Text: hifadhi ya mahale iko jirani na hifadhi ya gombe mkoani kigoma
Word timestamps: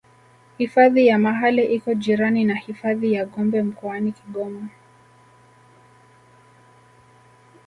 hifadhi 0.57 1.07
ya 1.07 1.19
mahale 1.19 1.65
iko 1.65 1.93
jirani 1.93 2.43
na 2.45 2.55
hifadhi 2.55 3.13
ya 3.13 3.25
gombe 3.25 3.63
mkoani 3.63 4.11
kigoma 4.11 4.69